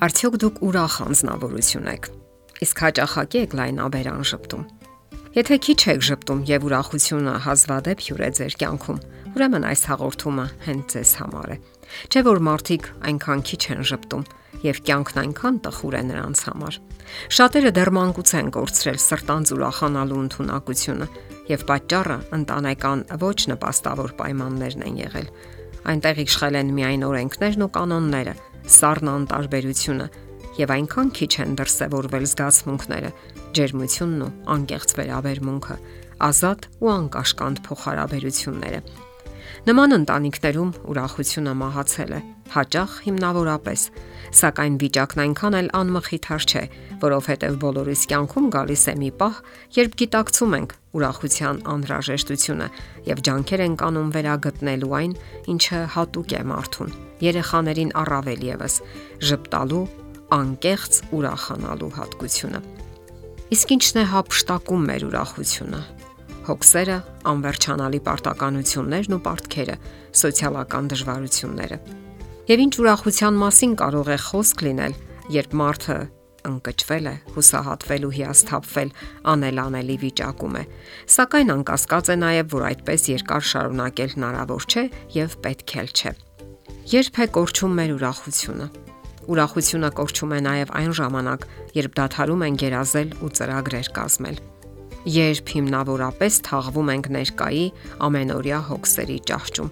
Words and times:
Արդյոք 0.00 0.36
դուք 0.40 0.58
ուրախ 0.64 0.94
անznավորություն 1.04 1.88
եք։ 1.90 2.06
Իսկ 2.64 2.78
հաճախակի 2.86 3.40
եք 3.40 3.56
լայնաբերան 3.58 4.22
ճպտում։ 4.30 4.62
Եթե 5.34 5.58
քիչ 5.66 5.76
եք 5.92 6.06
ճպտում 6.08 6.40
եւ 6.48 6.64
ուրախությունը 6.70 7.34
հազվադեպ 7.44 8.04
հյուր 8.06 8.22
է 8.24 8.30
ձեր 8.38 8.56
կյանքում, 8.62 9.02
ուրեմն 9.36 9.66
այս 9.68 9.82
հաղորդումը 9.90 10.46
հենց 10.64 10.96
ձեզ 10.96 11.12
համար 11.20 11.52
է։ 11.52 11.58
Չէ 12.08 12.22
որ 12.30 12.40
մարդիկ 12.48 12.88
այնքան 13.10 13.44
քիչ 13.50 13.62
են 13.76 13.84
ճպտում 13.92 14.24
եւ 14.64 14.80
կյանքն 14.88 15.20
այնքան 15.20 15.60
տխուր 15.68 15.94
է 16.00 16.02
նրանց 16.08 16.44
համար։ 16.48 16.80
Շատերը 17.36 17.72
դեռ 17.76 17.90
մանկուց 18.00 18.32
են 18.40 18.52
կորցրել 18.56 19.00
սրտանց 19.04 19.52
ուրախանալու 19.60 20.22
ընտունակությունը 20.24 21.08
եւ 21.52 21.64
պատճառը 21.68 22.18
ընտանեկան 22.40 23.00
ոչ 23.20 23.38
նպաստավոր 23.52 24.16
պայմաններն 24.16 24.86
են 24.88 25.00
եղել։ 25.04 25.32
Այնտեղ 25.90 26.20
իշխել 26.24 26.56
են 26.60 26.72
միայն 26.76 27.04
օրենքներն 27.10 27.64
ու 27.64 27.70
կանոնները, 27.76 28.34
սառն 28.66 29.10
անտարբերությունը 29.14 30.06
եւ 30.60 30.72
այնքան 30.74 31.12
քիչ 31.16 31.30
են 31.44 31.54
դրսևորվել 31.60 32.26
զգացմունքները, 32.30 33.10
ջերմությունն 33.56 34.24
ու 34.26 34.32
անկեղծ 34.54 34.94
վերաբերմունքը, 35.00 35.76
ազատ 36.30 36.66
ու 36.80 36.90
անկաշկանդ 36.96 37.62
փոխհարաբերությունները։ 37.66 38.80
Նման 39.68 39.92
ընտանիքներում 39.92 40.70
ուրախությունը 40.88 41.52
մահացել 41.60 42.12
է, 42.16 42.20
հաճախ 42.54 42.92
հիմնավորապես, 43.04 43.82
սակայն 44.40 44.78
վիճակն 44.80 45.20
այնքան 45.24 45.56
էլ 45.58 45.68
անմխիթար 45.80 46.46
չէ, 46.48 46.62
որովհետև 47.04 47.58
բոլորիս 47.64 48.04
կյանքում 48.10 48.48
գալիս 48.56 48.84
է 48.88 48.94
մի 49.02 49.10
պահ, 49.20 49.36
երբ 49.76 49.98
գիտակցում 50.00 50.56
ենք 50.60 50.74
ուրախության 50.96 51.60
անհրաժեշտությունը 51.76 52.68
եւ 53.10 53.22
ջանքեր 53.28 53.64
ենք 53.68 53.84
անում 53.90 54.10
վերագտնելու 54.16 54.94
այն, 55.00 55.14
ինչը 55.52 55.80
հատուկ 56.00 56.34
է 56.40 56.42
մարդուն 56.50 56.94
երեխաներին 57.20 57.94
առավել 58.00 58.44
եւս 58.48 58.74
ճպտալու 59.28 59.84
անկեղծ 60.40 61.00
ուրախանալու 61.20 61.94
հատկությունը։ 62.00 62.60
Իսկ 63.50 63.72
ինչն 63.76 64.00
է 64.00 64.04
հապշտակում 64.14 64.84
մեր 64.88 65.10
ուրախությունը։ 65.10 65.80
Հոգսերը, 66.46 66.96
անվերջանալի 67.30 68.00
պարտականություններն 68.06 69.16
ու 69.16 69.20
պարտքերը, 69.26 69.76
սոցիալական 70.20 70.88
դժվարությունները։ 70.94 71.78
Եվ 72.50 72.62
ինչ 72.64 72.72
ուրախության 72.80 73.36
մասին 73.44 73.76
կարող 73.80 74.08
է 74.10 74.16
խոսք 74.30 74.64
լինել, 74.66 74.96
երբ 75.36 75.52
մարդը 75.60 75.98
ընկճվել 76.48 77.06
է, 77.10 77.14
հուսահատվել 77.36 78.06
ու 78.08 78.12
հիասթափվել 78.16 78.92
անելանելի 79.32 79.96
վիճակում 80.04 80.56
է։ 80.60 80.64
Սակայն 81.14 81.52
անկասկած 81.54 82.10
է 82.10 82.16
նաև, 82.20 82.52
որ 82.54 82.64
այդպես 82.70 83.06
երկար 83.12 83.46
շարունակել 83.50 84.14
հնարավոր 84.16 84.68
չէ 84.70 84.84
եւ 85.20 85.36
պետք 85.44 85.74
էլ 85.84 85.90
չէ։ 86.00 86.14
Երբ 86.90 87.20
է 87.20 87.26
կորչում 87.36 87.76
մեր 87.80 87.92
ուրախությունը։ 88.00 88.70
Ուրախությունը 89.30 89.90
կորչում 90.00 90.32
է 90.34 90.40
նաև 90.48 90.72
այն 90.80 90.94
ժամանակ, 91.00 91.44
երբ 91.76 91.98
դադարում 92.00 92.46
են 92.48 92.56
գերազել 92.64 93.12
ու 93.20 93.30
ծրագրեր 93.36 93.92
կազմել։ 94.00 94.40
Երբ 95.08 95.50
հիմնավորապես 95.54 96.34
թաղվում 96.44 96.90
ենք 96.92 97.06
ներկայի 97.16 97.66
ամենօրյա 98.04 98.58
հոգսերի 98.68 99.18
ճահճում։ 99.30 99.70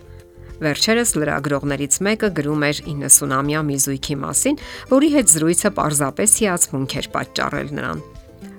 Վերջերս 0.58 1.10
լրագրողներից 1.20 1.98
մեկը 2.08 2.30
գրում 2.38 2.62
էր 2.68 2.78
90-ամյա 2.88 3.60
մի 3.68 3.76
զույգի 3.84 4.16
մասին, 4.24 4.56
որի 4.90 5.10
հետ 5.14 5.32
զրույցը 5.34 5.70
պարզապես 5.76 6.36
հիացմունք 6.42 6.96
էր 6.98 7.08
պատճառել 7.14 7.68
նրան։ 7.78 8.00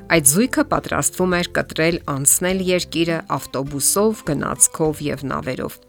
Այդ 0.09 0.30
զույգը 0.30 0.64
պատրաստվում 0.70 1.34
էր 1.39 1.50
կտրել 1.59 1.98
անցնել 2.14 2.61
երկիրը 2.70 3.17
ավտոբուսով, 3.39 4.23
գնացքով 4.30 5.02
եւ 5.09 5.26
նավերով։ 5.33 5.80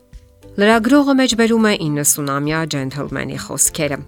Լրագրողը 0.60 1.14
մեջբերում 1.20 1.68
է 1.70 1.74
90-ամյա 1.84 2.64
ջենթլմենի 2.74 3.38
խոսքերը։ 3.46 4.00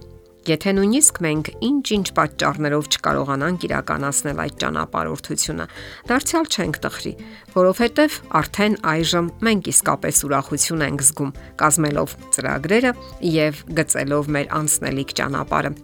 Եթե 0.43 0.73
նույնիսկ 0.75 1.19
մենք 1.23 1.49
ինչ-ինչ 1.63 2.07
պատճառներով 2.17 2.87
չկարողանանք 2.91 3.67
իրականացնել 3.69 4.41
այդ 4.43 4.57
ճանապարհորդությունը, 4.63 5.67
դարձյալ 6.11 6.49
չենք 6.51 6.81
տխրի, 6.83 7.13
որովհետև 7.55 8.17
արդեն 8.41 8.75
այժմ 8.93 9.29
մենք 9.47 9.71
իսկապես 9.71 10.25
ուրախություն 10.27 10.85
ենք 10.89 11.07
զգում, 11.07 11.33
կազմելով 11.63 12.17
ծրագրերը 12.35 12.93
եւ 13.39 13.63
գծելով 13.79 14.35
մեր 14.35 14.53
անցնելիք 14.59 15.17
ճանապարհը։ 15.23 15.75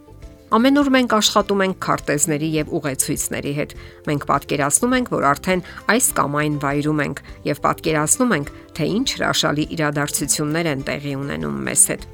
Ամեն 0.49 0.79
օր 0.81 0.87
մենք 0.97 1.11
աշխատում 1.13 1.59
ենք 1.61 1.75
քարտեզների 1.85 2.47
եւ 2.57 2.71
ուղեցույցների 2.73 3.51
հետ։ 3.59 3.75
Մենք 4.09 4.23
պատկերացնում 4.33 4.95
ենք, 4.97 5.11
որ 5.13 5.27
արդեն 5.29 5.65
այս 5.93 6.07
կամ 6.19 6.39
այն 6.41 6.55
վայրում 6.65 7.03
ենք 7.05 7.25
եւ 7.53 7.65
պատկերացնում 7.69 8.37
ենք, 8.39 8.53
թե 8.75 8.93
ինչ 8.97 9.07
հրաշալի 9.19 9.67
իրադարձություններ 9.77 10.73
են 10.73 10.87
տեղի 10.89 11.19
ունենում 11.21 11.61
մեզ 11.69 11.83
հետ։ 11.93 12.09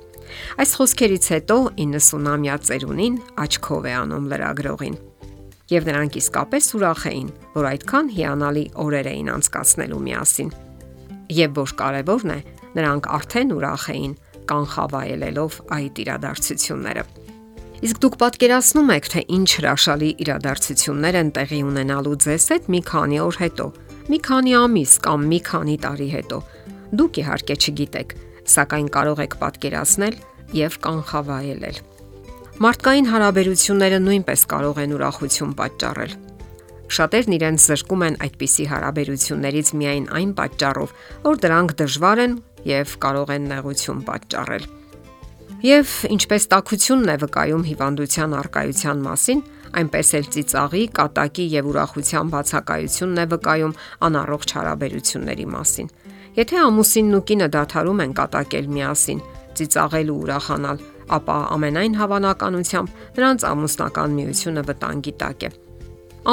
Այս 0.61 0.71
խոսքերից 0.79 1.25
հետո 1.35 1.57
90-ամյա 1.79 2.55
ծերունին 2.69 3.17
աչքով 3.45 3.85
է 3.85 3.93
անում 4.01 4.29
լրագրողին։ 4.31 4.97
Եվ 5.65 5.87
նրանք 5.89 6.17
իսկապես 6.21 6.65
ուրախ 6.77 7.03
էին, 7.09 7.29
որ 7.55 7.67
այդքան 7.71 8.09
հիանալի 8.15 8.65
օրեր 8.85 9.07
էին 9.11 9.29
անցկացնելու 9.35 10.01
միասին։ 10.05 10.51
Եվ 11.35 11.55
որ 11.57 11.71
կարևորն 11.79 12.33
է, 12.35 12.39
նրանք 12.75 13.07
արդեն 13.17 13.53
ուրախ 13.55 13.85
էին 13.95 14.13
կանխավայելելով 14.45 15.57
այդ 15.75 16.01
իրադարձությունները։ 16.05 17.05
Իսկ 17.85 17.97
դուք 18.05 18.15
պատկերացնում 18.21 18.91
եք, 18.95 19.07
թե 19.13 19.21
ինչ 19.35 19.49
հրաշալի 19.55 20.09
իրադարձություններ 20.25 21.17
են 21.19 21.31
տեղի 21.35 21.59
ունենալու 21.65 22.15
ձեզ 22.25 22.45
հետ 22.53 22.69
մի 22.75 22.81
քանի 22.87 23.19
օր 23.25 23.39
հետո, 23.41 23.65
մի 24.05 24.19
քանի 24.25 24.53
ամիս 24.61 24.93
կամ 25.05 25.25
մի 25.33 25.39
քանի 25.49 25.75
տարի 25.85 26.07
հետո։ 26.13 26.39
Դուք 26.95 27.19
իհարկե 27.25 27.55
չգիտեք, 27.65 28.15
սակայն 28.51 28.87
կարող 28.95 29.21
եք 29.25 29.35
պատկերացնել 29.41 30.15
եւ 30.55 30.77
կանխավայելել։ 30.85 31.81
Մարդկային 32.55 33.09
հարաբերությունները 33.11 33.99
նույնպես 34.05 34.45
կարող 34.53 34.77
են 34.85 34.95
ուրախություն 34.95 35.53
պատճառել։ 35.59 36.13
Շատերն 36.95 37.35
իրենց 37.35 37.65
զրկում 37.65 38.03
են 38.05 38.17
այդպիսի 38.25 38.65
հարաբերություններից 38.71 39.69
միայն 39.81 40.05
այն 40.19 40.31
պատճառով, 40.37 40.93
որ 41.25 41.39
դրանք 41.45 41.75
դժվար 41.81 42.21
են 42.25 42.35
եւ 42.69 42.95
կարող 43.05 43.33
են 43.35 43.47
նեղություն 43.51 44.01
պատճառել։ 44.05 44.67
Եվ 45.65 45.91
ինչպես 46.13 46.43
տակությունն 46.51 47.11
է 47.11 47.15
վկայում 47.25 47.63
հիվանդության 47.65 48.33
արկայության 48.37 48.99
մասին, 49.05 49.39
այնպես 49.81 50.11
էլ 50.19 50.27
ծիծաղի, 50.35 50.83
կատակի 50.99 51.45
եւ 51.55 51.69
ուրախության 51.71 52.31
բացակայությունն 52.35 53.21
է 53.23 53.25
վկայում 53.33 53.73
անառողջ 54.07 54.53
հարաբերությունների 54.59 55.47
մասին։ 55.55 55.89
Եթե 56.35 56.57
ամուսինն 56.59 57.15
ու 57.15 57.23
կինը 57.29 57.47
դադարում 57.55 58.01
են 58.03 58.13
կատակել 58.19 58.65
միասին, 58.75 59.19
ծիծաղել 59.55 60.09
ու 60.11 60.17
ուրախանալ, 60.25 60.81
ապա 61.15 61.35
ամենայն 61.55 61.95
հավանականությամբ 61.95 62.99
նրանց 63.15 63.45
ամուսնական 63.51 64.17
միությունը 64.19 64.63
վտանգի 64.67 65.13
տակ 65.21 65.45
է։ 65.47 65.51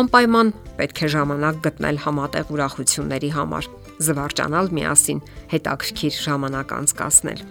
Անպայման 0.03 0.53
պետք 0.81 1.03
է 1.07 1.09
ժամանակ 1.15 1.62
գտնել 1.69 1.99
համատեղ 2.03 2.53
ուրախությունների 2.57 3.31
համար, 3.37 3.69
զվարճանալ 4.03 4.71
միասին, 4.75 5.21
հետաքրքիր 5.53 6.15
ժամանակ 6.27 6.73
անցկасնել։ 6.83 7.43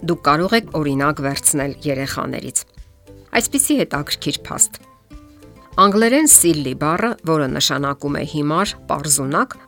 Դուք 0.00 0.20
կարող 0.30 0.52
եք 0.56 0.70
օրինակ 0.80 1.24
վերցնել 1.26 1.72
երեխաներից։ 1.84 2.62
Այսպիսի 3.40 3.74
հետաքրքիր 3.80 4.38
փաստ. 4.46 4.78
Անգլերեն 5.80 6.30
silly 6.30 6.72
բառը, 6.80 7.10
որը 7.28 7.50
նշանակում 7.60 8.16
է 8.20 8.24
հիմար, 8.30 8.72
parzunակ, 8.88 9.58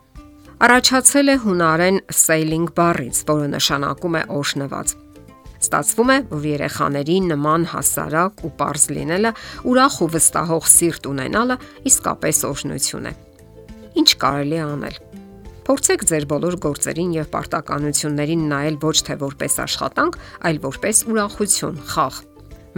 առաջացել 0.62 1.30
է 1.32 1.34
հունարեն 1.42 1.96
sailing 2.14 2.68
բառից, 2.76 3.20
որը 3.26 3.46
նշանակում 3.56 4.18
է 4.20 4.22
օշնված։ 4.30 4.92
Ստացվում 5.62 6.12
է, 6.14 6.18
որ 6.30 6.46
երեխաների 6.52 7.16
նման 7.32 7.66
հասարակ 7.72 8.44
ու 8.46 8.50
པարզ 8.60 8.84
լինելը, 8.94 9.32
ուրախ 9.72 9.96
ու 10.06 10.08
վստահող 10.14 10.68
սիրտ 10.74 11.08
ունենալը 11.12 11.56
իսկապես 11.90 12.42
օշնություն 12.52 13.10
է։ 13.10 13.14
Ինչ 14.02 14.08
կարելի 14.22 14.58
է 14.58 14.64
անել։ 14.68 14.98
Փորձեք 15.66 16.06
ձեր 16.10 16.26
բոլոր 16.30 16.58
գործերին 16.62 17.14
եւ 17.18 17.30
պարտականություններին 17.34 18.46
նայել 18.54 18.78
ոչ 18.82 18.96
թե 19.06 19.18
որպես 19.22 19.58
աշխատանք, 19.66 20.20
այլ 20.46 20.62
որպես 20.62 21.06
ուրախություն, 21.10 21.82
խաղ։ 21.90 22.22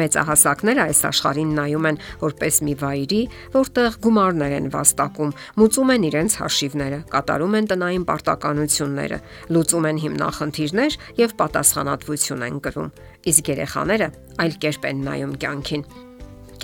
Մեծահասակները 0.00 0.84
այս 0.84 1.00
աշխարհին 1.10 1.52
նայում 1.58 1.88
են 1.90 2.00
որպես 2.22 2.60
մի 2.68 2.74
վայրի, 2.84 3.20
որտեղ 3.54 3.98
գումարներ 4.06 4.56
են 4.58 4.70
վաստակում, 4.74 5.34
մուծում 5.60 5.92
են 5.94 6.08
իրենց 6.10 6.38
հաշիվները, 6.44 6.98
կատարում 7.14 7.58
են 7.60 7.68
տնային 7.74 8.08
պարտականությունները, 8.10 9.20
լուծում 9.54 9.90
են 9.90 10.00
հիմնախնդիրներ 10.04 10.98
եւ 11.24 11.36
պատասխանատվություն 11.44 12.48
են 12.48 12.58
կրում։ 12.64 12.90
Իսկ 13.34 13.54
երեխաները 13.54 14.10
այլ 14.44 14.58
կերպ 14.64 14.90
են 14.90 15.06
նայում 15.08 15.38
կյանքին 15.44 15.86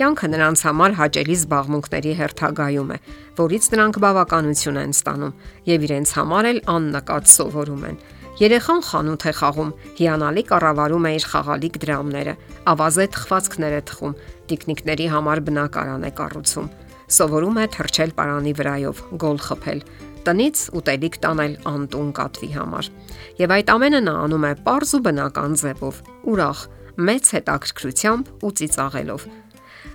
Կյանքը 0.01 0.27
նրանց 0.31 0.61
համար 0.65 0.93
հաճելի 0.97 1.35
զբաղմունքների 1.37 2.13
հերթագայում 2.17 2.93
է, 2.95 2.97
որից 3.37 3.65
նրանք 3.73 3.97
բավականություն 4.01 4.79
են 4.81 4.95
ստանում 4.95 5.35
եւ 5.67 5.85
իրենց 5.87 6.13
համար 6.17 6.47
էլ 6.51 6.61
աննկատ 6.73 7.31
սովորում 7.31 7.83
են։ 7.91 7.99
Երեխան 8.41 8.79
խանութ 8.81 9.23
է 9.29 9.31
խաղում, 9.37 9.71
հիանալի 9.99 10.43
կառավարում 10.49 11.03
է 11.05 11.09
իր 11.13 11.25
խաղալիք 11.29 11.75
դրամները, 11.83 12.31
ավազե 12.71 13.05
թխվածքներ 13.13 13.73
է 13.77 13.81
թխում, 13.91 14.15
տիկնիկների 14.49 15.05
համար 15.13 15.41
բնակարան 15.49 16.07
է 16.07 16.11
կառուցում։ 16.17 16.69
Սովորում 17.17 17.59
է 17.61 17.65
թրջել 17.75 18.13
պարանի 18.17 18.53
վրայով, 18.57 19.03
գոլ 19.21 19.37
խփել, 19.45 19.83
տնից 20.25 20.63
ուտելիք 20.81 21.19
տանել 21.21 21.53
անտուն 21.69 22.09
կատվի 22.17 22.49
համար։ 22.57 22.89
Եվ 23.45 23.53
այդ 23.61 23.71
ամենը 23.75 24.01
նա 24.09 24.15
անում 24.25 24.49
է 24.49 24.53
པարզ 24.65 24.95
ու 24.97 25.03
բնական 25.05 25.55
ձևով, 25.61 26.01
ուրախ, 26.33 26.65
մեծ 26.97 27.31
հետաքրքրությամբ 27.37 28.33
ու 28.41 28.53
ծիծաղելով։ 28.57 29.29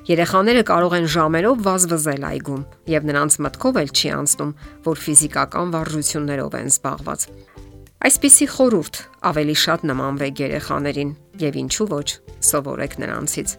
Երեխաները 0.06 0.62
կարող 0.70 0.96
են 1.00 1.10
ժամերով 1.16 1.66
վազվզել 1.66 2.30
այգում, 2.30 2.62
եւ 2.94 3.10
նրանց 3.10 3.40
մտքով 3.42 3.82
էլ 3.82 3.90
չի 3.90 4.14
անցնում, 4.22 4.56
որ 4.86 5.04
ֆիզիկական 5.06 5.74
վարժություններով 5.74 6.58
են 6.62 6.74
զբաղված։ 6.76 7.30
Այսպիսի 8.06 8.46
խորուրդ 8.52 8.98
ավելի 9.26 9.54
շատ 9.58 9.84
նմանվեք 9.90 10.40
երեխաներին 10.44 11.08
եւ 11.42 11.56
ինչու 11.58 11.86
ոչ, 11.90 12.08
սովորեք 12.48 12.92
նրանցից։ 13.02 13.54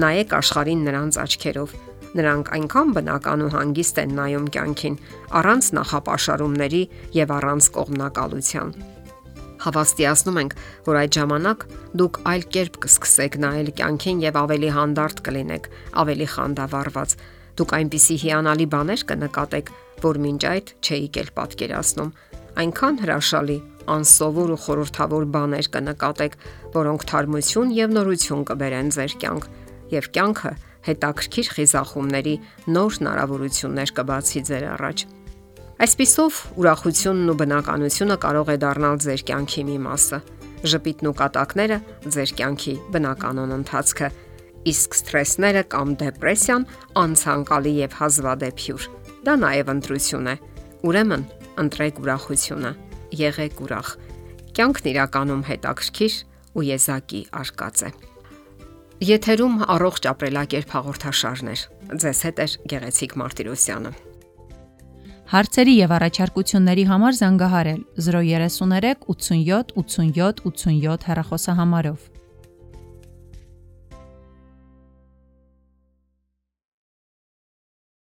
Նայեք 0.00 0.30
աշխարհին 0.38 0.84
նրանց 0.86 1.18
աչքերով։ 1.20 1.74
Նրանք 2.16 2.52
այնքան 2.56 2.94
բնական 2.96 3.42
ու 3.44 3.50
հանգիստ 3.54 4.00
են 4.00 4.14
նայում 4.16 4.46
կյանքին, 4.56 4.96
առանց 5.40 5.68
նախապաշարումների 5.78 6.80
եւ 7.20 7.34
առանց 7.36 7.68
կողմնակալության 7.76 8.72
Հավաստիացնում 9.60 10.40
ենք, 10.40 10.56
որ 10.88 10.98
այդ 11.00 11.18
ժամանակ 11.20 11.66
դուք 12.00 12.20
այլ 12.30 12.46
կերպ 12.56 12.78
կսկսեք 12.80 13.36
նայել 13.44 13.68
կյանքին 13.80 14.22
եւ 14.24 14.38
ավելի 14.40 14.70
հանդարտ 14.80 15.20
կլինեք, 15.28 15.68
ավելի 16.00 16.28
խանդավառված։ 16.40 17.14
Դուք 17.60 17.74
այնպիսի 17.76 18.16
հիանալի 18.24 18.66
բաներ 18.72 19.04
կնկատեք, 19.12 19.74
որ 20.00 20.20
մինչ 20.24 20.42
այդ 20.54 20.72
չէիք 20.80 21.20
էլ 21.20 21.30
պատկերացնում։ 21.36 22.14
Այնքան 22.64 22.98
հրաշալի, 23.04 23.58
անսովոր 23.90 24.50
ու 24.54 24.60
խորթավոր 24.64 25.24
բաներ 25.34 25.68
կնկատեք, 25.74 26.34
որոնք 26.74 27.06
թարմություն 27.10 27.72
եւ 27.76 27.94
նորություն 27.96 28.44
կբերեն 28.50 28.90
ձեր 28.96 29.14
կյանք, 29.20 29.46
եւ 29.94 30.10
կյանքը 30.16 30.52
հետաքրքիր 30.90 31.48
խիզախումների 31.54 32.34
նոր 32.74 32.98
հնարավորություններ 33.00 33.92
կբացի 34.00 34.42
ձեր 34.50 34.66
առաջ։ 34.74 35.06
Այսպիսով 35.80 36.38
ուրախությունն 36.60 37.32
ու 37.32 37.36
բնականությունը 37.40 38.16
կարող 38.20 38.50
է 38.52 38.56
դառնալ 38.64 38.96
ձեր 39.00 39.22
կյանքի 39.30 39.62
մի 39.70 39.76
մասը։ 39.86 40.18
Ժպիտն 40.70 41.08
ու 41.08 41.14
կատակները 41.20 41.78
ձեր 42.16 42.32
կյանքի 42.40 42.74
բնականon 42.92 43.54
ընթացքը, 43.56 44.10
իսկ 44.70 44.96
սթրեսները 45.00 45.62
կամ 45.72 45.94
դեպրեսիան 46.04 46.66
անցանկալի 47.00 47.72
եւ 47.80 47.96
հազվադեպ 47.96 48.60
հյուր։ 48.66 48.88
Դա 49.24 49.36
նաեւ 49.40 49.72
ընտրություն 49.72 50.28
է։ 50.28 50.36
Ուրեմն, 50.90 51.24
ընտրեք 51.64 52.00
ուրախությունը, 52.04 52.72
եղեք 53.16 53.62
ուրախ։ 53.64 53.88
Կյանքն 54.56 54.90
իրականում 54.90 55.42
հետաքրքիր 55.50 56.14
ու 56.56 56.64
եզակի 56.66 57.20
արկած 57.40 57.82
է։ 57.86 57.90
Եթերում 59.10 59.54
առողջ 59.74 60.06
ապրելակերպ 60.10 60.72
հաղորդաշարներ։ 60.76 61.60
Ձեզ 62.04 62.22
հետ 62.26 62.40
է 62.44 62.46
Գեղեցիկ 62.74 63.14
Մարտիրոսյանը։ 63.20 63.92
Հարցերի 65.30 65.74
եւ 65.78 65.92
առաջարկությունների 65.94 66.84
համար 66.90 67.16
զանգահարել 67.20 67.82
033 68.02 69.04
87 69.14 69.74
87 69.78 70.42
87 70.50 71.06
հեռախոսահամարով։ 71.06 72.19